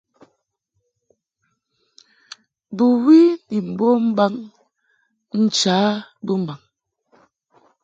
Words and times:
Bɨwi 2.77 3.19
ni 3.49 3.57
mbom 3.71 3.97
mbaŋ 4.11 4.33
ncha 5.41 5.77
bɨmbaŋ. 6.25 6.59